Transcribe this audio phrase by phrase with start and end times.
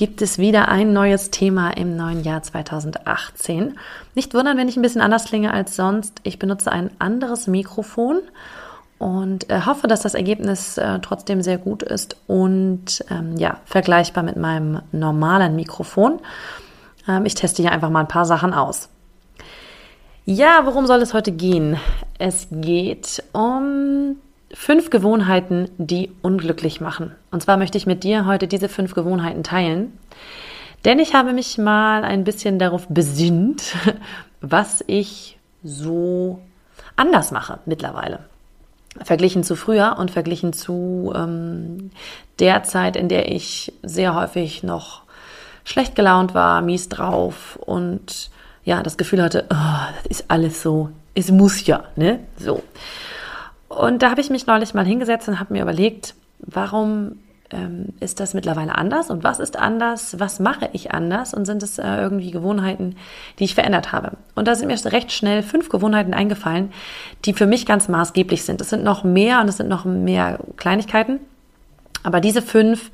[0.00, 3.76] gibt es wieder ein neues Thema im neuen Jahr 2018.
[4.14, 6.20] Nicht wundern, wenn ich ein bisschen anders klinge als sonst.
[6.22, 8.22] Ich benutze ein anderes Mikrofon
[8.96, 14.24] und äh, hoffe, dass das Ergebnis äh, trotzdem sehr gut ist und ähm, ja, vergleichbar
[14.24, 16.20] mit meinem normalen Mikrofon.
[17.06, 18.88] Ähm, ich teste hier einfach mal ein paar Sachen aus.
[20.24, 21.76] Ja, worum soll es heute gehen?
[22.18, 24.16] Es geht um
[24.52, 27.14] fünf Gewohnheiten, die unglücklich machen.
[27.30, 29.98] Und zwar möchte ich mit dir heute diese fünf Gewohnheiten teilen,
[30.84, 33.74] denn ich habe mich mal ein bisschen darauf besinnt,
[34.40, 36.40] was ich so
[36.96, 38.20] anders mache mittlerweile.
[39.02, 41.90] Verglichen zu früher und verglichen zu ähm,
[42.40, 45.02] der Zeit, in der ich sehr häufig noch
[45.64, 48.30] schlecht gelaunt war, mies drauf und
[48.64, 52.20] ja, das Gefühl hatte, oh, das ist alles so, es muss ja, ne?
[52.36, 52.62] So.
[53.70, 57.20] Und da habe ich mich neulich mal hingesetzt und habe mir überlegt, warum
[57.52, 61.62] ähm, ist das mittlerweile anders und was ist anders, was mache ich anders und sind
[61.62, 62.96] es äh, irgendwie Gewohnheiten,
[63.38, 64.12] die ich verändert habe.
[64.34, 66.72] Und da sind mir recht schnell fünf Gewohnheiten eingefallen,
[67.24, 68.60] die für mich ganz maßgeblich sind.
[68.60, 71.20] Es sind noch mehr und es sind noch mehr Kleinigkeiten,
[72.02, 72.90] aber diese fünf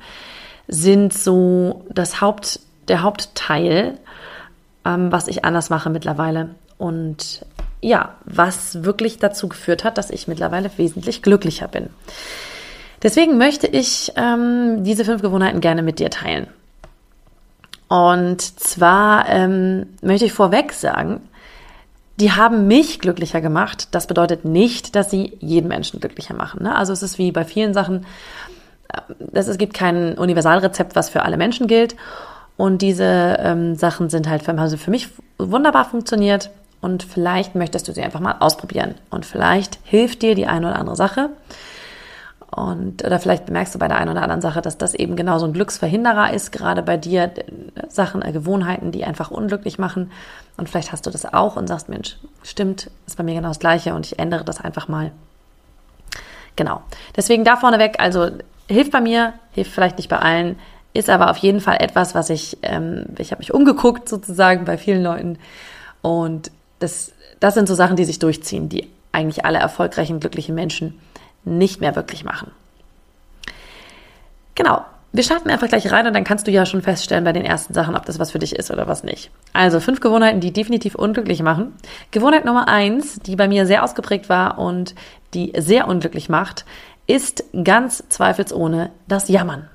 [0.67, 3.97] sind so das Haupt, der Hauptteil,
[4.85, 6.51] ähm, was ich anders mache mittlerweile.
[6.77, 7.43] Und
[7.81, 11.89] ja, was wirklich dazu geführt hat, dass ich mittlerweile wesentlich glücklicher bin.
[13.03, 16.47] Deswegen möchte ich ähm, diese fünf Gewohnheiten gerne mit dir teilen.
[17.87, 21.21] Und zwar ähm, möchte ich vorweg sagen,
[22.19, 23.89] die haben mich glücklicher gemacht.
[23.91, 26.63] Das bedeutet nicht, dass sie jeden Menschen glücklicher machen.
[26.63, 26.75] Ne?
[26.75, 28.05] Also es ist wie bei vielen Sachen,
[28.89, 31.95] äh, es gibt kein Universalrezept, was für alle Menschen gilt.
[32.57, 36.49] Und diese ähm, Sachen sind halt für, also für mich wunderbar funktioniert
[36.81, 40.79] und vielleicht möchtest du sie einfach mal ausprobieren und vielleicht hilft dir die eine oder
[40.79, 41.29] andere Sache.
[42.49, 45.37] Und, oder vielleicht bemerkst du bei der einen oder anderen Sache, dass das eben genau
[45.37, 47.31] so ein Glücksverhinderer ist, gerade bei dir,
[47.89, 50.11] Sachen, äh, Gewohnheiten, die einfach unglücklich machen.
[50.55, 53.59] Und vielleicht hast du das auch und sagst, Mensch, stimmt, ist bei mir genau das
[53.59, 55.11] Gleiche und ich ändere das einfach mal.
[56.55, 56.81] Genau.
[57.15, 58.29] Deswegen da vorneweg, also
[58.67, 60.57] hilft bei mir, hilft vielleicht nicht bei allen,
[60.93, 64.77] ist aber auf jeden Fall etwas, was ich, ähm, ich habe mich umgeguckt sozusagen bei
[64.77, 65.37] vielen Leuten
[66.01, 66.49] und
[66.79, 70.99] das, das sind so Sachen, die sich durchziehen, die eigentlich alle erfolgreichen, glücklichen Menschen
[71.43, 72.51] nicht mehr wirklich machen.
[74.55, 74.85] Genau.
[75.13, 77.73] Wir starten einfach gleich rein und dann kannst du ja schon feststellen bei den ersten
[77.73, 79.31] Sachen, ob das was für dich ist oder was nicht.
[79.53, 81.73] Also fünf Gewohnheiten, die definitiv unglücklich machen.
[82.11, 84.93] Gewohnheit Nummer eins, die bei mir sehr ausgeprägt war und
[85.33, 86.65] die sehr unglücklich macht,
[87.07, 89.69] ist ganz zweifelsohne das Jammern.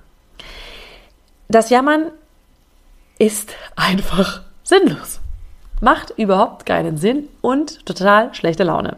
[1.49, 2.11] Das Jammern
[3.19, 5.22] ist einfach sinnlos.
[5.83, 8.97] Macht überhaupt keinen Sinn und total schlechte Laune.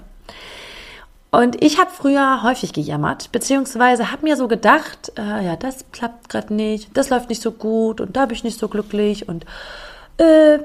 [1.31, 6.28] Und ich habe früher häufig gejammert, beziehungsweise habe mir so gedacht, äh, ja, das klappt
[6.28, 9.47] gerade nicht, das läuft nicht so gut und da bin ich nicht so glücklich und
[10.19, 10.59] äh,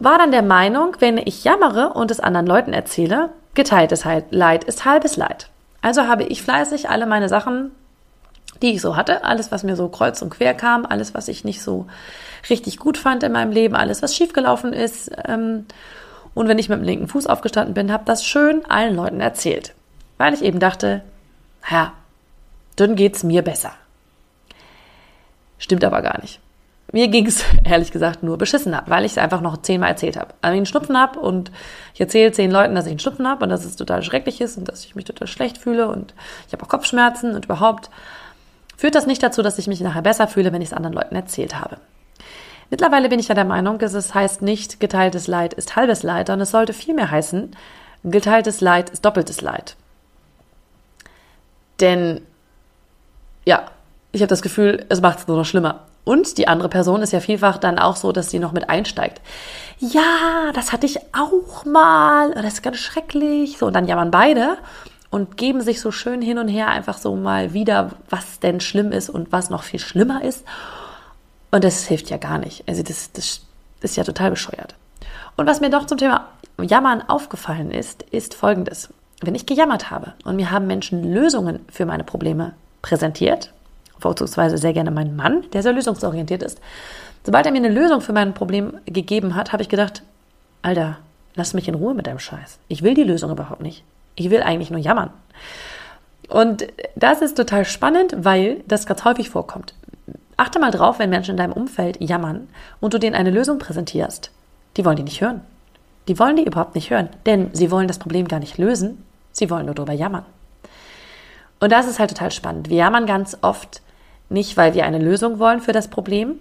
[0.00, 4.84] war dann der Meinung, wenn ich jammere und es anderen Leuten erzähle, geteiltes Leid ist
[4.84, 5.48] halbes Leid.
[5.80, 7.70] Also habe ich fleißig alle meine Sachen,
[8.62, 11.44] die ich so hatte, alles, was mir so kreuz und quer kam, alles, was ich
[11.44, 11.86] nicht so
[12.48, 15.10] richtig gut fand in meinem Leben, alles, was schiefgelaufen ist.
[15.26, 15.66] Ähm,
[16.34, 19.74] und wenn ich mit dem linken Fuß aufgestanden bin, habe das schön allen Leuten erzählt.
[20.18, 21.02] Weil ich eben dachte,
[21.68, 21.92] naja,
[22.76, 23.72] dann geht's mir besser.
[25.58, 26.40] Stimmt aber gar nicht.
[26.92, 30.34] Mir ging's ehrlich gesagt nur beschissener, weil ich es einfach noch zehnmal erzählt habe.
[30.40, 31.50] Also ich einen Schnupfen habe und
[31.94, 34.56] ich erzähle zehn Leuten, dass ich einen Schnupfen habe und dass es total schrecklich ist
[34.56, 36.14] und dass ich mich total schlecht fühle und
[36.46, 37.90] ich habe auch Kopfschmerzen und überhaupt
[38.80, 41.14] führt das nicht dazu, dass ich mich nachher besser fühle, wenn ich es anderen Leuten
[41.14, 41.76] erzählt habe.
[42.70, 46.28] Mittlerweile bin ich ja der Meinung, dass es heißt nicht, geteiltes Leid ist halbes Leid,
[46.28, 47.54] sondern es sollte vielmehr heißen,
[48.04, 49.76] geteiltes Leid ist doppeltes Leid.
[51.80, 52.22] Denn,
[53.44, 53.66] ja,
[54.12, 55.80] ich habe das Gefühl, es macht es nur noch schlimmer.
[56.04, 59.20] Und die andere Person ist ja vielfach dann auch so, dass sie noch mit einsteigt.
[59.78, 62.30] Ja, das hatte ich auch mal.
[62.30, 63.58] Das ist ganz schrecklich.
[63.58, 64.56] So, und dann jammern beide
[65.10, 68.92] und geben sich so schön hin und her einfach so mal wieder, was denn schlimm
[68.92, 70.44] ist und was noch viel schlimmer ist.
[71.50, 72.64] Und das hilft ja gar nicht.
[72.68, 73.40] Also das, das
[73.80, 74.76] ist ja total bescheuert.
[75.36, 76.28] Und was mir doch zum Thema
[76.60, 78.88] Jammern aufgefallen ist, ist folgendes.
[79.20, 83.52] Wenn ich gejammert habe und mir haben Menschen Lösungen für meine Probleme präsentiert,
[83.98, 86.60] vorzugsweise sehr gerne mein Mann, der sehr lösungsorientiert ist,
[87.24, 90.02] Sobald er mir eine Lösung für mein Problem gegeben hat, habe ich gedacht,
[90.62, 90.98] Alter,
[91.34, 92.58] lass mich in Ruhe mit deinem Scheiß.
[92.68, 93.84] Ich will die Lösung überhaupt nicht.
[94.14, 95.10] Ich will eigentlich nur jammern.
[96.28, 99.74] Und das ist total spannend, weil das ganz häufig vorkommt.
[100.36, 102.48] Achte mal drauf, wenn Menschen in deinem Umfeld jammern
[102.80, 104.30] und du denen eine Lösung präsentierst.
[104.76, 105.42] Die wollen die nicht hören.
[106.08, 109.50] Die wollen die überhaupt nicht hören, denn sie wollen das Problem gar nicht lösen, sie
[109.50, 110.24] wollen nur darüber jammern.
[111.60, 112.70] Und das ist halt total spannend.
[112.70, 113.82] Wir jammern ganz oft
[114.28, 116.36] nicht, weil wir eine Lösung wollen für das Problem,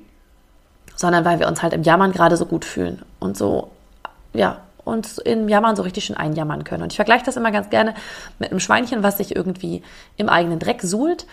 [0.95, 3.69] sondern weil wir uns halt im Jammern gerade so gut fühlen und so,
[4.33, 6.83] ja, uns im Jammern so richtig schön einjammern können.
[6.83, 7.93] Und ich vergleiche das immer ganz gerne
[8.39, 9.83] mit einem Schweinchen, was sich irgendwie
[10.17, 11.25] im eigenen Dreck suhlt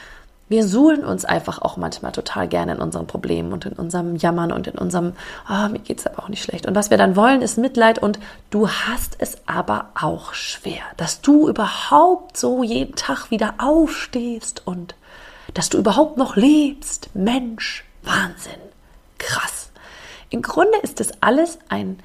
[0.48, 4.52] wir suhlen uns einfach auch manchmal total gerne in unseren Problemen und in unserem Jammern
[4.52, 5.14] und in unserem,
[5.50, 6.66] oh, mir geht's aber auch nicht schlecht.
[6.66, 8.20] Und was wir dann wollen, ist Mitleid und
[8.50, 14.94] du hast es aber auch schwer, dass du überhaupt so jeden Tag wieder aufstehst und
[15.54, 17.10] dass du überhaupt noch lebst.
[17.14, 18.60] Mensch, Wahnsinn,
[19.18, 19.70] krass.
[20.30, 21.98] Im Grunde ist es alles ein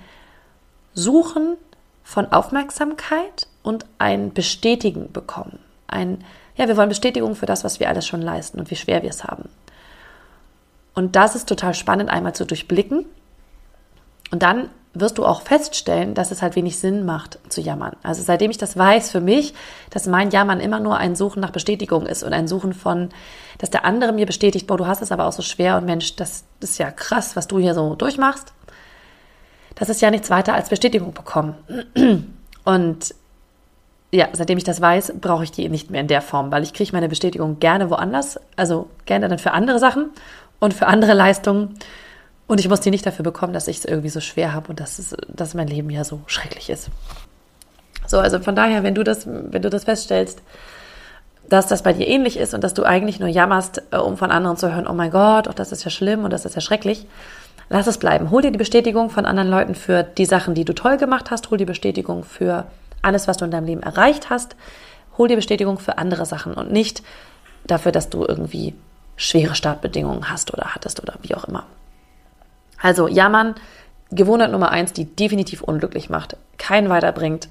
[0.93, 1.57] Suchen
[2.03, 5.59] von Aufmerksamkeit und ein Bestätigen bekommen.
[5.87, 6.23] Ein
[6.55, 9.09] ja, wir wollen Bestätigung für das, was wir alles schon leisten und wie schwer wir
[9.09, 9.49] es haben.
[10.93, 13.05] Und das ist total spannend einmal zu durchblicken.
[14.31, 17.95] Und dann wirst du auch feststellen, dass es halt wenig Sinn macht zu jammern.
[18.03, 19.53] Also seitdem ich das weiß für mich,
[19.89, 23.09] dass mein Jammern immer nur ein Suchen nach Bestätigung ist und ein Suchen von,
[23.57, 26.17] dass der andere mir bestätigt, boah, du hast es aber auch so schwer und Mensch,
[26.17, 28.53] das ist ja krass, was du hier so durchmachst.
[29.75, 31.55] Das ist ja nichts weiter als Bestätigung bekommen.
[32.65, 33.15] Und
[34.11, 36.73] ja, seitdem ich das weiß, brauche ich die nicht mehr in der Form, weil ich
[36.73, 40.09] kriege meine Bestätigung gerne woanders, also gerne dann für andere Sachen
[40.59, 41.75] und für andere Leistungen.
[42.47, 44.81] Und ich muss die nicht dafür bekommen, dass ich es irgendwie so schwer habe und
[44.81, 46.89] dass, es, dass mein Leben ja so schrecklich ist.
[48.05, 50.41] So, also von daher, wenn du das, wenn du das feststellst,
[51.47, 54.31] dass das bei dir ähnlich ist und dass du eigentlich nur jammerst, äh, um von
[54.31, 56.61] anderen zu hören, oh mein Gott, oh, das ist ja schlimm und das ist ja
[56.61, 57.05] schrecklich,
[57.71, 58.31] lass es bleiben.
[58.31, 61.49] Hol dir die Bestätigung von anderen Leuten für die Sachen, die du toll gemacht hast.
[61.49, 62.65] Hol die Bestätigung für
[63.01, 64.55] alles, was du in deinem Leben erreicht hast,
[65.17, 67.01] hol dir Bestätigung für andere Sachen und nicht
[67.65, 68.75] dafür, dass du irgendwie
[69.15, 71.65] schwere Startbedingungen hast oder hattest oder wie auch immer.
[72.79, 73.55] Also jammern,
[74.11, 77.49] Gewohnheit Nummer eins, die definitiv unglücklich macht, keinen weiterbringt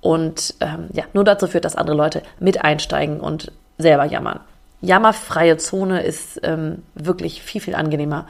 [0.00, 4.40] und ähm, ja, nur dazu führt, dass andere Leute mit einsteigen und selber jammern.
[4.80, 8.26] Jammerfreie Zone ist ähm, wirklich viel, viel angenehmer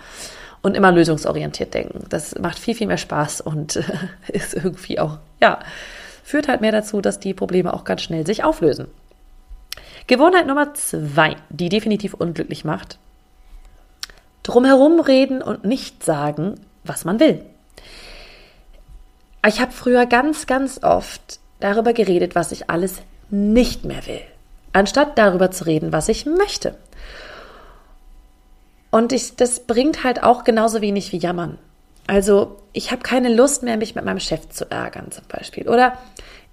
[0.64, 2.06] und immer lösungsorientiert denken.
[2.08, 3.76] Das macht viel, viel mehr Spaß und
[4.28, 5.58] ist irgendwie auch, ja,
[6.24, 8.88] führt halt mehr dazu, dass die Probleme auch ganz schnell sich auflösen.
[10.06, 12.98] Gewohnheit Nummer zwei, die definitiv unglücklich macht.
[14.42, 17.42] Drumherum reden und nicht sagen, was man will.
[19.46, 24.22] Ich habe früher ganz, ganz oft darüber geredet, was ich alles nicht mehr will,
[24.72, 26.74] anstatt darüber zu reden, was ich möchte.
[28.94, 31.58] Und ich, das bringt halt auch genauso wenig wie Jammern.
[32.06, 35.68] Also ich habe keine Lust mehr, mich mit meinem Chef zu ärgern zum Beispiel.
[35.68, 35.98] Oder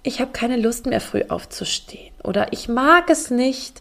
[0.02, 2.12] ich habe keine Lust mehr, früh aufzustehen.
[2.24, 3.80] Oder ich mag es nicht,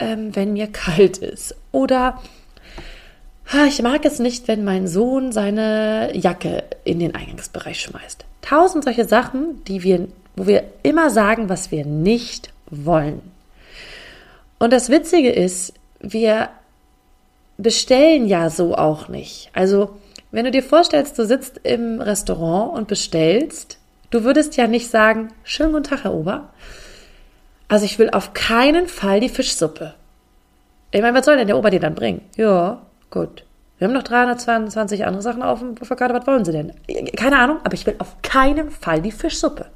[0.00, 1.54] ähm, wenn mir kalt ist.
[1.70, 2.20] Oder
[3.68, 8.24] ich mag es nicht, wenn mein Sohn seine Jacke in den Eingangsbereich schmeißt.
[8.40, 13.22] Tausend solche Sachen, die wir, wo wir immer sagen, was wir nicht wollen.
[14.58, 16.48] Und das Witzige ist, wir
[17.58, 19.50] bestellen ja so auch nicht.
[19.52, 19.98] Also
[20.30, 23.78] wenn du dir vorstellst, du sitzt im Restaurant und bestellst,
[24.10, 26.48] du würdest ja nicht sagen, schönen guten Tag, Herr Ober.
[27.68, 29.94] Also ich will auf keinen Fall die Fischsuppe.
[30.90, 32.22] Ich meine, was soll denn der Ober dir dann bringen?
[32.36, 33.44] Ja, gut.
[33.78, 36.14] Wir haben noch 322 andere Sachen auf dem Plakate.
[36.14, 36.72] Was wollen Sie denn?
[37.16, 39.66] Keine Ahnung, aber ich will auf keinen Fall die Fischsuppe.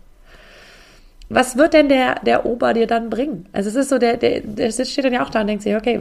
[1.28, 3.48] Was wird denn der, der Ober dir dann bringen?
[3.52, 5.74] Also es ist so, der, der, der steht dann ja auch da und denkt sich,
[5.74, 6.00] okay,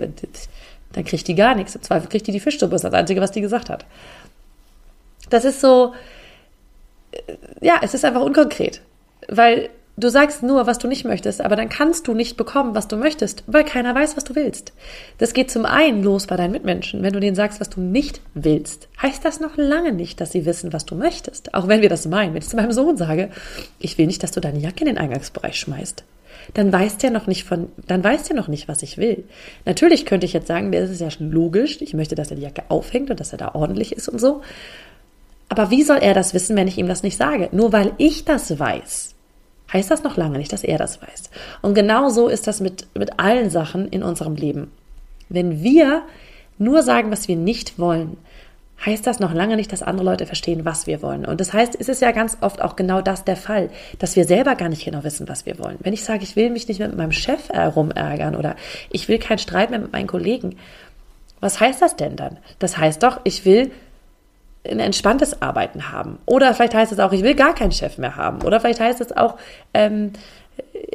[0.95, 1.75] dann kriegt die gar nichts.
[1.75, 2.75] Im Zweifel kriegt die die Fischsuppe.
[2.75, 3.85] Ist das Einzige, was die gesagt hat.
[5.29, 5.93] Das ist so,
[7.61, 8.81] ja, es ist einfach unkonkret,
[9.27, 12.87] weil du sagst nur, was du nicht möchtest, aber dann kannst du nicht bekommen, was
[12.87, 14.71] du möchtest, weil keiner weiß, was du willst.
[15.17, 17.01] Das geht zum einen los bei deinen Mitmenschen.
[17.01, 20.45] Wenn du denen sagst, was du nicht willst, heißt das noch lange nicht, dass sie
[20.45, 21.53] wissen, was du möchtest.
[21.53, 22.33] Auch wenn wir das meinen.
[22.33, 23.31] Wenn ich zu meinem Sohn sage,
[23.79, 26.03] ich will nicht, dass du deine Jacke in den Eingangsbereich schmeißt,
[26.53, 29.23] dann weiß der noch nicht von, dann weiß der noch nicht, was ich will.
[29.65, 31.81] Natürlich könnte ich jetzt sagen, das ist ja schon logisch.
[31.81, 34.41] Ich möchte, dass er die Jacke aufhängt und dass er da ordentlich ist und so.
[35.49, 37.49] Aber wie soll er das wissen, wenn ich ihm das nicht sage?
[37.51, 39.15] Nur weil ich das weiß,
[39.71, 41.29] heißt das noch lange nicht, dass er das weiß.
[41.61, 44.71] Und genau so ist das mit, mit allen Sachen in unserem Leben.
[45.29, 46.03] Wenn wir
[46.57, 48.17] nur sagen, was wir nicht wollen,
[48.83, 51.25] heißt das noch lange nicht, dass andere Leute verstehen, was wir wollen.
[51.25, 54.25] Und das heißt, es ist ja ganz oft auch genau das der Fall, dass wir
[54.25, 55.77] selber gar nicht genau wissen, was wir wollen.
[55.79, 58.55] Wenn ich sage, ich will mich nicht mehr mit meinem Chef herumärgern oder
[58.91, 60.57] ich will keinen Streit mehr mit meinen Kollegen,
[61.39, 62.37] was heißt das denn dann?
[62.59, 63.71] Das heißt doch, ich will
[64.69, 66.17] ein entspanntes Arbeiten haben.
[66.25, 68.41] Oder vielleicht heißt es auch, ich will gar keinen Chef mehr haben.
[68.41, 69.37] Oder vielleicht heißt es auch,
[69.73, 70.13] ähm,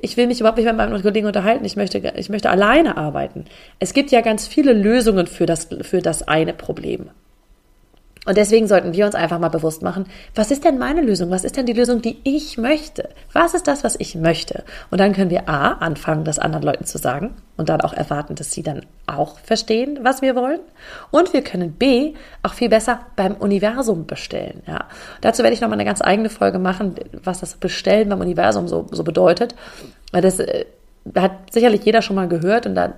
[0.00, 2.96] ich will mich überhaupt nicht mehr mit meinem Kollegen unterhalten, ich möchte, ich möchte alleine
[2.96, 3.44] arbeiten.
[3.78, 7.10] Es gibt ja ganz viele Lösungen für das, für das eine Problem.
[8.26, 11.30] Und deswegen sollten wir uns einfach mal bewusst machen, was ist denn meine Lösung?
[11.30, 13.08] Was ist denn die Lösung, die ich möchte?
[13.32, 14.62] Was ist das, was ich möchte?
[14.90, 18.34] Und dann können wir A, anfangen, das anderen Leuten zu sagen und dann auch erwarten,
[18.34, 20.60] dass sie dann auch verstehen, was wir wollen.
[21.10, 22.12] Und wir können B,
[22.42, 24.62] auch viel besser beim Universum bestellen.
[24.66, 24.84] Ja.
[25.22, 28.86] Dazu werde ich nochmal eine ganz eigene Folge machen, was das Bestellen beim Universum so,
[28.90, 29.54] so bedeutet.
[30.12, 30.66] Weil das äh,
[31.16, 32.92] hat sicherlich jeder schon mal gehört und da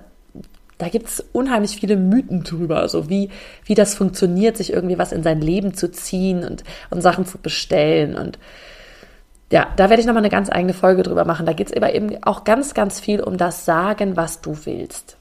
[0.77, 3.29] da gibt es unheimlich viele Mythen drüber, also wie,
[3.65, 7.37] wie das funktioniert, sich irgendwie was in sein Leben zu ziehen und, und Sachen zu
[7.37, 8.15] bestellen.
[8.15, 8.39] Und
[9.51, 11.45] ja, da werde ich nochmal eine ganz eigene Folge drüber machen.
[11.45, 15.17] Da geht es aber eben auch ganz, ganz viel um das Sagen, was du willst.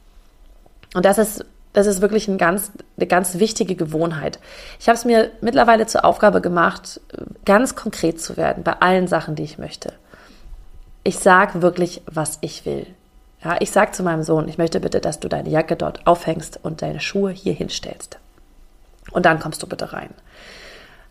[0.95, 4.39] Und das ist, das ist wirklich ein ganz, eine ganz wichtige Gewohnheit.
[4.81, 7.01] Ich habe es mir mittlerweile zur Aufgabe gemacht,
[7.45, 9.93] ganz konkret zu werden bei allen Sachen, die ich möchte.
[11.05, 12.87] Ich sage wirklich, was ich will.
[13.45, 16.61] Ja, ich sage zu meinem Sohn, ich möchte bitte, dass du deine Jacke dort aufhängst
[16.63, 18.19] und deine Schuhe hier hinstellst.
[19.11, 20.11] Und dann kommst du bitte rein.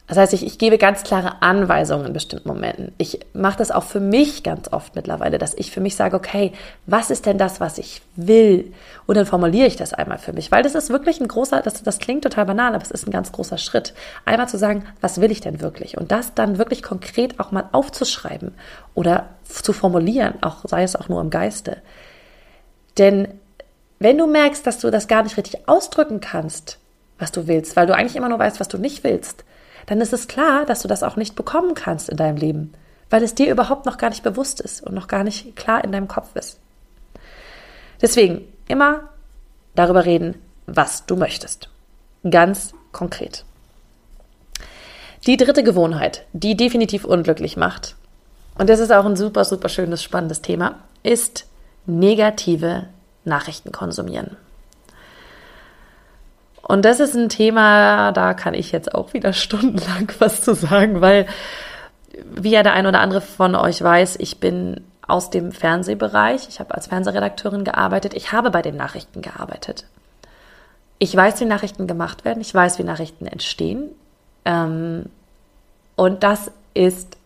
[0.08, 2.92] Das heißt, ich, ich gebe ganz klare Anweisungen in bestimmten Momenten.
[2.98, 6.52] Ich mache das auch für mich ganz oft mittlerweile, dass ich für mich sage, okay,
[6.86, 8.74] was ist denn das, was ich will?
[9.06, 11.82] Und dann formuliere ich das einmal für mich, weil das ist wirklich ein großer, das,
[11.82, 13.94] das klingt total banal, aber es ist ein ganz großer Schritt.
[14.26, 15.98] Einmal zu sagen, was will ich denn wirklich?
[15.98, 18.54] Und das dann wirklich konkret auch mal aufzuschreiben
[18.96, 21.78] oder zu formulieren, auch sei es auch nur im Geiste.
[22.98, 23.28] Denn
[24.00, 26.80] wenn du merkst, dass du das gar nicht richtig ausdrücken kannst,
[27.20, 29.44] was du willst, weil du eigentlich immer nur weißt, was du nicht willst,
[29.86, 32.74] dann ist es klar, dass du das auch nicht bekommen kannst in deinem Leben,
[33.10, 35.92] weil es dir überhaupt noch gar nicht bewusst ist und noch gar nicht klar in
[35.92, 36.60] deinem Kopf ist.
[38.02, 39.10] Deswegen immer
[39.76, 41.70] darüber reden, was du möchtest.
[42.30, 43.46] Ganz konkret.
[45.28, 47.96] Die dritte Gewohnheit, die definitiv unglücklich macht,
[48.58, 51.46] und das ist auch ein super, super schönes, spannendes Thema, ist
[51.86, 52.88] negative
[53.24, 54.38] Nachrichten konsumieren.
[56.62, 61.02] Und das ist ein Thema, da kann ich jetzt auch wieder stundenlang was zu sagen,
[61.02, 61.28] weil,
[62.24, 66.48] wie ja der ein oder andere von euch weiß, ich bin aus dem Fernsehbereich.
[66.48, 68.14] Ich habe als Fernsehredakteurin gearbeitet.
[68.14, 69.86] Ich habe bei den Nachrichten gearbeitet.
[71.00, 72.40] Ich weiß, wie Nachrichten gemacht werden.
[72.40, 73.90] Ich weiß, wie Nachrichten entstehen.
[74.46, 75.08] Ähm,
[75.96, 77.18] und das ist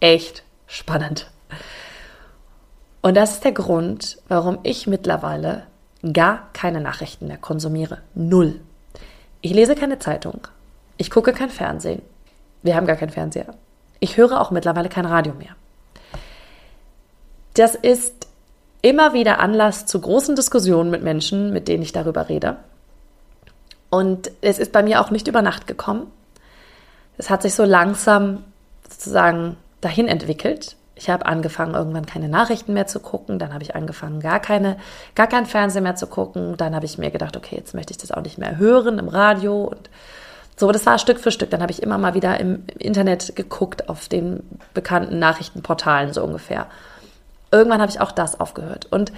[0.00, 1.30] echt spannend.
[3.06, 5.62] Und das ist der Grund, warum ich mittlerweile
[6.12, 7.98] gar keine Nachrichten mehr konsumiere.
[8.16, 8.60] Null.
[9.42, 10.40] Ich lese keine Zeitung.
[10.96, 12.02] Ich gucke kein Fernsehen.
[12.64, 13.54] Wir haben gar keinen Fernseher.
[14.00, 15.54] Ich höre auch mittlerweile kein Radio mehr.
[17.54, 18.26] Das ist
[18.82, 22.56] immer wieder Anlass zu großen Diskussionen mit Menschen, mit denen ich darüber rede.
[23.88, 26.10] Und es ist bei mir auch nicht über Nacht gekommen.
[27.18, 28.42] Es hat sich so langsam
[28.90, 30.74] sozusagen dahin entwickelt.
[30.98, 33.38] Ich habe angefangen, irgendwann keine Nachrichten mehr zu gucken.
[33.38, 34.78] Dann habe ich angefangen, gar keine,
[35.14, 36.56] gar kein Fernsehen mehr zu gucken.
[36.56, 39.08] Dann habe ich mir gedacht, okay, jetzt möchte ich das auch nicht mehr hören im
[39.08, 39.90] Radio und
[40.56, 40.72] so.
[40.72, 41.50] Das war Stück für Stück.
[41.50, 46.66] Dann habe ich immer mal wieder im Internet geguckt auf den bekannten Nachrichtenportalen so ungefähr.
[47.52, 48.86] Irgendwann habe ich auch das aufgehört.
[48.90, 49.12] Und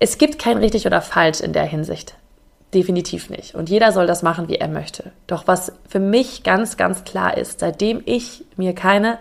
[0.00, 2.14] es gibt kein richtig oder falsch in der Hinsicht.
[2.74, 3.54] Definitiv nicht.
[3.54, 5.12] Und jeder soll das machen, wie er möchte.
[5.26, 9.16] Doch was für mich ganz, ganz klar ist, seitdem ich mir keine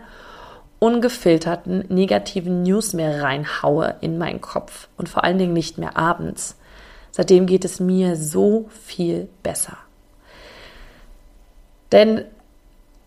[0.79, 6.55] ungefilterten negativen News mehr reinhaue in meinen Kopf und vor allen Dingen nicht mehr abends.
[7.11, 9.77] Seitdem geht es mir so viel besser.
[11.91, 12.25] Denn,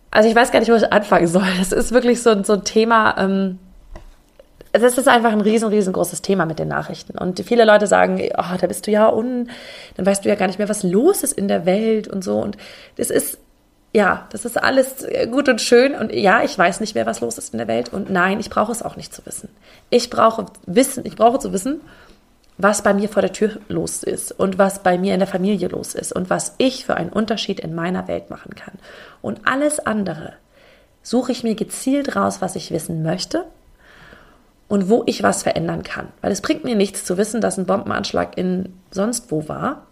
[0.09, 1.47] also ich weiß gar nicht, wo ich anfangen soll.
[1.57, 3.59] Das ist wirklich so, so ein Thema, ähm,
[4.73, 7.17] das ist einfach ein riesen, riesengroßes Thema mit den Nachrichten.
[7.17, 9.49] Und viele Leute sagen, oh, da bist du ja un,
[9.95, 12.39] dann weißt du ja gar nicht mehr, was los ist in der Welt und so.
[12.39, 12.57] Und
[12.97, 13.37] das ist
[13.93, 15.95] ja, das ist alles gut und schön.
[15.95, 17.91] Und ja, ich weiß nicht mehr, was los ist in der Welt.
[17.91, 19.49] Und nein, ich brauche es auch nicht zu wissen.
[19.89, 21.81] Ich brauche wissen, ich brauche zu wissen,
[22.57, 25.67] was bei mir vor der Tür los ist und was bei mir in der Familie
[25.67, 28.75] los ist und was ich für einen Unterschied in meiner Welt machen kann.
[29.21, 30.33] Und alles andere
[31.03, 33.45] suche ich mir gezielt raus, was ich wissen möchte
[34.67, 36.09] und wo ich was verändern kann.
[36.21, 39.87] Weil es bringt mir nichts zu wissen, dass ein Bombenanschlag in sonst wo war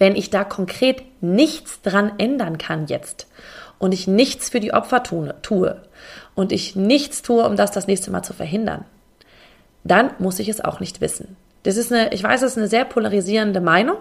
[0.00, 3.28] wenn ich da konkret nichts dran ändern kann jetzt
[3.78, 5.82] und ich nichts für die Opfer tue
[6.34, 8.86] und ich nichts tue, um das das nächste Mal zu verhindern,
[9.84, 11.36] dann muss ich es auch nicht wissen.
[11.64, 13.98] Das ist eine, ich weiß, es ist eine sehr polarisierende Meinung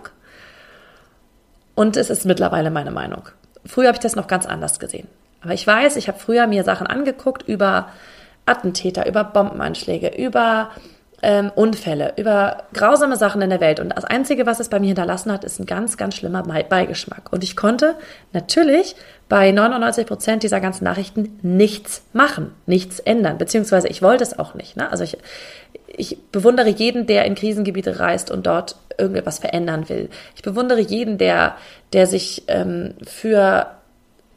[1.75, 3.23] und es ist mittlerweile meine Meinung.
[3.65, 5.09] Früher habe ich das noch ganz anders gesehen.
[5.41, 7.89] Aber ich weiß, ich habe früher mir Sachen angeguckt über
[8.45, 10.71] Attentäter, über Bombenanschläge, über
[11.21, 13.79] ähm, Unfälle, über grausame Sachen in der Welt.
[13.79, 17.31] Und das Einzige, was es bei mir hinterlassen hat, ist ein ganz, ganz schlimmer Beigeschmack.
[17.31, 17.95] Und ich konnte
[18.31, 18.95] natürlich
[19.27, 24.53] bei 99 Prozent dieser ganzen Nachrichten nichts machen, nichts ändern, beziehungsweise ich wollte es auch
[24.53, 24.77] nicht.
[24.77, 24.89] Ne?
[24.91, 25.17] Also ich,
[25.88, 30.09] ich bewundere jeden, der in Krisengebiete reist und dort irgendetwas verändern will.
[30.35, 31.55] Ich bewundere jeden, der,
[31.93, 33.67] der sich ähm, für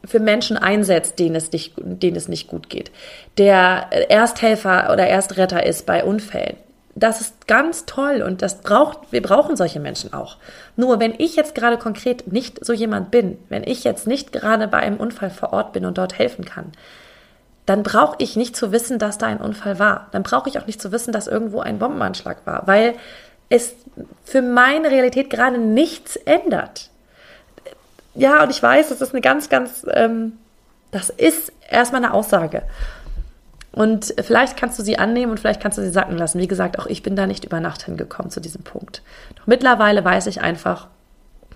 [0.05, 2.91] für Menschen einsetzt, denen es, nicht, denen es nicht gut geht,
[3.37, 6.57] der Ersthelfer oder Erstretter ist bei Unfällen.
[6.95, 10.37] Das ist ganz toll und das braucht, wir brauchen solche Menschen auch.
[10.75, 14.67] Nur wenn ich jetzt gerade konkret nicht so jemand bin, wenn ich jetzt nicht gerade
[14.67, 16.71] bei einem Unfall vor Ort bin und dort helfen kann,
[17.65, 20.07] dann brauche ich nicht zu wissen, dass da ein Unfall war.
[20.11, 22.95] Dann brauche ich auch nicht zu wissen, dass irgendwo ein Bombenanschlag war, weil
[23.49, 23.73] es
[24.25, 26.89] für meine Realität gerade nichts ändert.
[28.15, 30.33] Ja, und ich weiß, das ist eine ganz, ganz, ähm,
[30.91, 32.63] das ist erstmal eine Aussage.
[33.73, 36.39] Und vielleicht kannst du sie annehmen und vielleicht kannst du sie sacken lassen.
[36.39, 39.01] Wie gesagt, auch ich bin da nicht über Nacht hingekommen zu diesem Punkt.
[39.35, 40.87] Doch mittlerweile weiß ich einfach,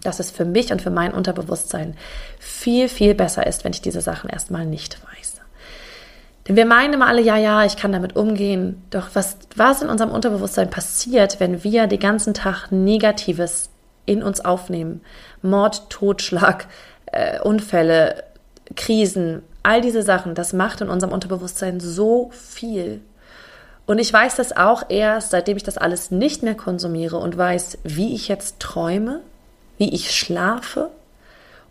[0.04, 1.96] dass es für mich und für mein Unterbewusstsein
[2.40, 5.42] viel, viel besser ist, wenn ich diese Sachen erstmal nicht weiß.
[6.48, 8.82] Denn wir meinen immer alle, ja, ja, ich kann damit umgehen.
[8.90, 13.70] Doch was, was in unserem Unterbewusstsein passiert, wenn wir den ganzen Tag Negatives
[14.06, 15.02] in uns aufnehmen?
[15.42, 16.68] Mord, Totschlag,
[17.08, 18.24] äh, Unfälle,
[18.76, 23.02] Krisen, all diese Sachen, das macht in unserem Unterbewusstsein so viel.
[23.86, 27.80] Und ich weiß das auch erst, seitdem ich das alles nicht mehr konsumiere und weiß,
[27.84, 29.22] wie ich jetzt träume,
[29.78, 30.90] wie ich schlafe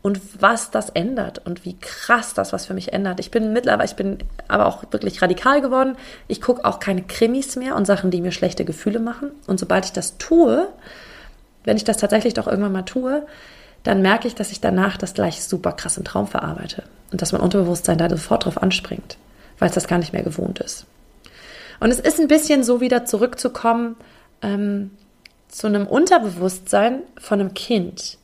[0.00, 3.20] und was das ändert und wie krass das was für mich ändert.
[3.20, 5.96] Ich bin mittlerweile, ich bin aber auch wirklich radikal geworden.
[6.26, 9.32] Ich gucke auch keine Krimis mehr und Sachen, die mir schlechte Gefühle machen.
[9.46, 10.68] Und sobald ich das tue,
[11.64, 13.26] wenn ich das tatsächlich doch irgendwann mal tue,
[13.86, 17.32] dann merke ich, dass ich danach das gleich super krass im Traum verarbeite und dass
[17.32, 19.16] mein Unterbewusstsein da sofort drauf anspringt,
[19.58, 20.86] weil es das gar nicht mehr gewohnt ist.
[21.78, 23.96] Und es ist ein bisschen so wieder zurückzukommen
[24.42, 24.90] ähm,
[25.48, 28.18] zu einem Unterbewusstsein von einem Kind.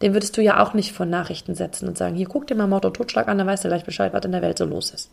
[0.00, 2.66] Den würdest du ja auch nicht vor Nachrichten setzen und sagen, hier guck dir mal
[2.66, 4.92] Mord und Totschlag an, dann weißt du gleich Bescheid, was in der Welt so los
[4.92, 5.10] ist.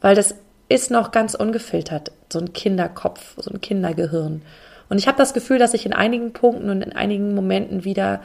[0.00, 0.34] Weil das
[0.70, 4.42] ist noch ganz ungefiltert, so ein Kinderkopf, so ein Kindergehirn.
[4.88, 8.22] Und ich habe das Gefühl, dass ich in einigen Punkten und in einigen Momenten wieder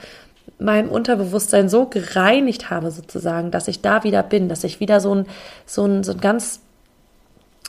[0.60, 5.16] meinem Unterbewusstsein so gereinigt habe, sozusagen, dass ich da wieder bin, dass ich wieder so
[5.16, 5.26] ein,
[5.66, 6.62] so ein, so ein ganz,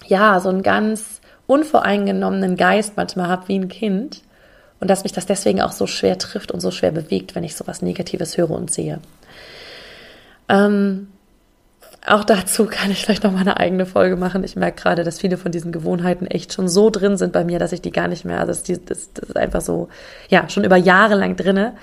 [0.07, 4.23] ja, so einen ganz unvoreingenommenen Geist manchmal habe wie ein Kind
[4.81, 7.57] und dass mich das deswegen auch so schwer trifft und so schwer bewegt, wenn ich
[7.57, 9.01] sowas Negatives höre und sehe.
[10.49, 11.09] Ähm,
[12.07, 14.45] auch dazu kann ich vielleicht noch mal eine eigene Folge machen.
[14.45, 17.59] Ich merke gerade, dass viele von diesen Gewohnheiten echt schon so drin sind bei mir,
[17.59, 19.89] dass ich die gar nicht mehr, also das, das, das ist einfach so,
[20.29, 21.75] ja, schon über Jahre lang drinne.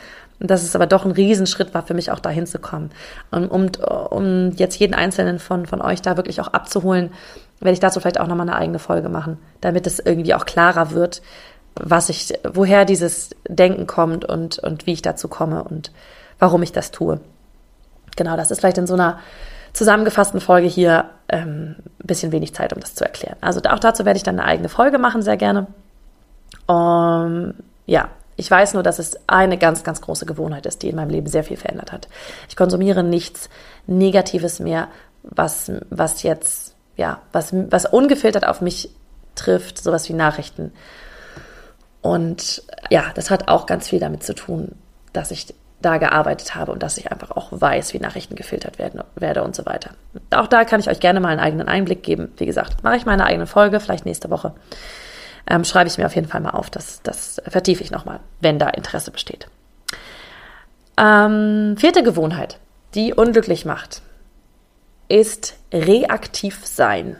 [0.41, 2.89] Und dass es aber doch ein Riesenschritt war für mich auch dahin zu kommen.
[3.29, 3.69] Und um,
[4.09, 7.11] um jetzt jeden einzelnen von, von euch da wirklich auch abzuholen,
[7.59, 10.91] werde ich dazu vielleicht auch nochmal eine eigene Folge machen, damit es irgendwie auch klarer
[10.91, 11.21] wird,
[11.75, 15.91] was ich, woher dieses Denken kommt und, und wie ich dazu komme und
[16.39, 17.21] warum ich das tue.
[18.17, 19.19] Genau, das ist vielleicht in so einer
[19.73, 23.37] zusammengefassten Folge hier ähm, ein bisschen wenig Zeit, um das zu erklären.
[23.41, 25.67] Also auch dazu werde ich dann eine eigene Folge machen, sehr gerne.
[26.65, 27.53] Um,
[27.85, 31.09] ja, ich weiß nur, dass es eine ganz, ganz große Gewohnheit ist, die in meinem
[31.09, 32.07] Leben sehr viel verändert hat.
[32.49, 33.49] Ich konsumiere nichts
[33.87, 34.87] Negatives mehr,
[35.23, 38.89] was, was jetzt, ja, was, was ungefiltert auf mich
[39.35, 40.71] trifft, sowas wie Nachrichten.
[42.01, 44.75] Und ja, das hat auch ganz viel damit zu tun,
[45.13, 49.01] dass ich da gearbeitet habe und dass ich einfach auch weiß, wie Nachrichten gefiltert werden
[49.15, 49.91] werde und so weiter.
[50.29, 52.31] Auch da kann ich euch gerne mal einen eigenen Einblick geben.
[52.37, 54.53] Wie gesagt, mache ich meine eigene Folge, vielleicht nächste Woche.
[55.47, 56.69] Ähm, schreibe ich mir auf jeden Fall mal auf.
[56.69, 59.47] Das, das vertiefe ich nochmal, wenn da Interesse besteht.
[60.97, 62.59] Ähm, vierte Gewohnheit,
[62.95, 64.01] die unglücklich macht,
[65.07, 67.17] ist reaktiv sein.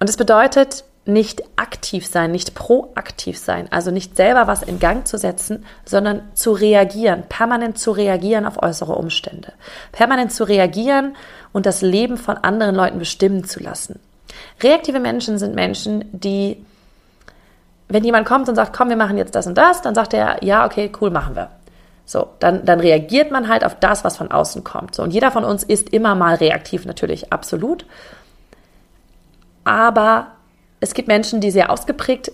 [0.00, 5.06] Und es bedeutet, nicht aktiv sein, nicht proaktiv sein, also nicht selber was in Gang
[5.06, 9.52] zu setzen, sondern zu reagieren, permanent zu reagieren auf äußere Umstände,
[9.92, 11.14] permanent zu reagieren
[11.52, 14.00] und das Leben von anderen Leuten bestimmen zu lassen.
[14.62, 16.64] Reaktive Menschen sind Menschen, die,
[17.88, 20.42] wenn jemand kommt und sagt, komm, wir machen jetzt das und das, dann sagt er,
[20.42, 21.50] ja, okay, cool, machen wir.
[22.06, 24.94] So, dann, dann reagiert man halt auf das, was von außen kommt.
[24.94, 27.86] So, und jeder von uns ist immer mal reaktiv, natürlich, absolut.
[29.64, 30.28] Aber
[30.80, 32.30] es gibt Menschen, die sehr ausgeprägt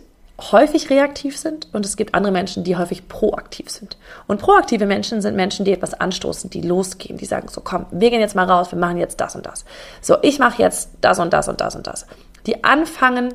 [0.53, 3.97] häufig reaktiv sind und es gibt andere Menschen, die häufig proaktiv sind.
[4.27, 8.11] Und proaktive Menschen sind Menschen, die etwas anstoßen, die losgehen, die sagen so, komm, wir
[8.11, 9.65] gehen jetzt mal raus, wir machen jetzt das und das.
[10.01, 12.07] So, ich mache jetzt das und das und das und das.
[12.47, 13.35] Die anfangen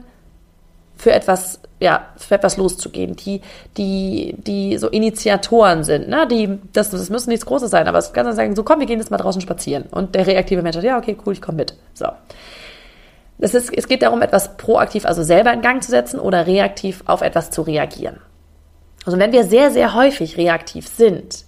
[0.97, 3.41] für etwas, ja, für etwas loszugehen, die,
[3.77, 8.13] die, die so Initiatoren sind, ne, die, das, das müssen nichts Großes sein, aber es
[8.13, 9.85] kann dann sagen, so komm, wir gehen jetzt mal draußen spazieren.
[9.91, 11.75] Und der reaktive Mensch sagt, ja, okay, cool, ich komme mit.
[11.93, 12.07] So.
[13.39, 17.03] Es, ist, es geht darum, etwas proaktiv, also selber in Gang zu setzen oder reaktiv
[17.05, 18.19] auf etwas zu reagieren.
[19.05, 21.45] Also wenn wir sehr, sehr häufig reaktiv sind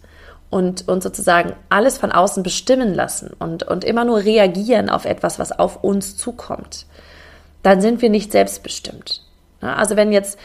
[0.50, 5.40] und uns sozusagen alles von außen bestimmen lassen und, und immer nur reagieren auf etwas,
[5.40, 6.86] was auf uns zukommt,
[7.64, 9.27] dann sind wir nicht selbstbestimmt.
[9.62, 10.40] Also wenn jetzt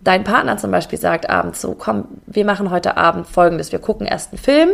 [0.00, 4.06] dein Partner zum Beispiel sagt abends so, komm, wir machen heute Abend folgendes, wir gucken
[4.06, 4.70] erst einen Film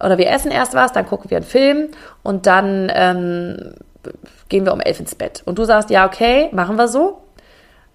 [0.00, 1.88] oder wir essen erst was, dann gucken wir einen Film
[2.22, 3.74] und dann ähm,
[4.48, 5.42] gehen wir um elf ins Bett.
[5.44, 7.22] Und du sagst, ja, okay, machen wir so.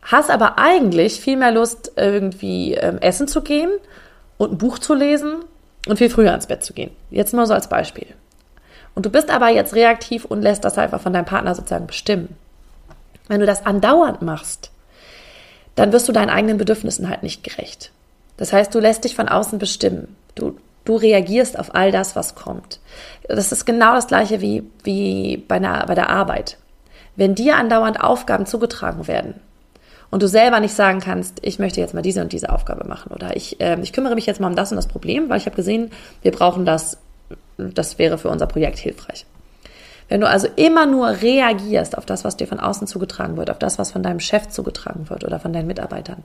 [0.02, 3.70] Hast aber eigentlich viel mehr Lust, irgendwie ähm, essen zu gehen
[4.38, 5.46] und ein Buch zu lesen
[5.88, 6.92] und viel früher ins Bett zu gehen.
[7.12, 8.08] Jetzt mal so als Beispiel.
[8.96, 12.36] Und du bist aber jetzt reaktiv und lässt das einfach von deinem Partner sozusagen bestimmen.
[13.28, 14.72] Wenn du das andauernd machst,
[15.76, 17.92] dann wirst du deinen eigenen Bedürfnissen halt nicht gerecht.
[18.38, 20.16] Das heißt, du lässt dich von außen bestimmen.
[20.36, 22.80] Du, du reagierst auf all das, was kommt.
[23.28, 26.58] Das ist genau das gleiche wie, wie bei, einer, bei der Arbeit.
[27.16, 29.36] Wenn dir andauernd Aufgaben zugetragen werden
[30.10, 33.12] und du selber nicht sagen kannst, ich möchte jetzt mal diese und diese Aufgabe machen
[33.12, 35.46] oder ich, äh, ich kümmere mich jetzt mal um das und das Problem, weil ich
[35.46, 36.98] habe gesehen, wir brauchen das,
[37.58, 39.26] das wäre für unser Projekt hilfreich.
[40.12, 43.60] Wenn du also immer nur reagierst auf das, was dir von außen zugetragen wird, auf
[43.60, 46.22] das, was von deinem Chef zugetragen wird oder von deinen Mitarbeitern,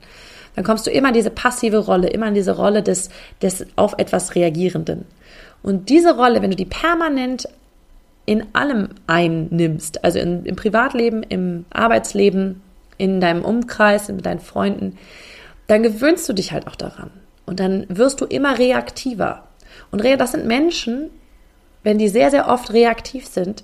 [0.55, 3.09] dann kommst du immer in diese passive Rolle, immer in diese Rolle des,
[3.41, 5.05] des auf etwas Reagierenden.
[5.63, 7.47] Und diese Rolle, wenn du die permanent
[8.25, 12.61] in allem einnimmst, also in, im Privatleben, im Arbeitsleben,
[12.97, 14.97] in deinem Umkreis, mit deinen Freunden,
[15.67, 17.11] dann gewöhnst du dich halt auch daran.
[17.45, 19.45] Und dann wirst du immer reaktiver.
[19.91, 21.09] Und das sind Menschen,
[21.83, 23.63] wenn die sehr, sehr oft reaktiv sind,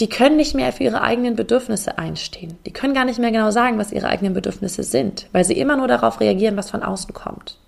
[0.00, 2.58] die können nicht mehr für ihre eigenen Bedürfnisse einstehen.
[2.66, 5.76] Die können gar nicht mehr genau sagen, was ihre eigenen Bedürfnisse sind, weil sie immer
[5.76, 7.58] nur darauf reagieren, was von außen kommt.